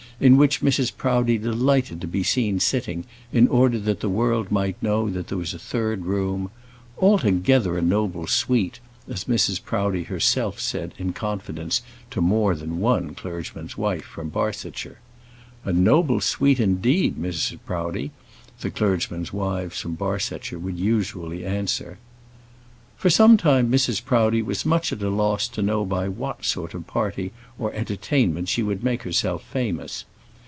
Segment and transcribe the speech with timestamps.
[0.19, 0.95] in which Mrs.
[0.97, 5.37] Proudie delighted to be seen sitting, in order that the world might know that there
[5.39, 6.51] was a third room;
[6.99, 8.79] altogether a noble suite,
[9.09, 9.63] as Mrs.
[9.65, 14.99] Proudie herself said in confidence to more than one clergyman's wife from Barsetshire.
[15.65, 17.57] "A noble suite, indeed, Mrs.
[17.65, 18.11] Proudie!"
[18.59, 21.97] the clergymen's wives from Barsetshire would usually answer.
[22.95, 24.05] For some time Mrs.
[24.05, 28.49] Proudie was much at a loss to know by what sort of party or entertainment
[28.49, 30.05] she would make herself famous.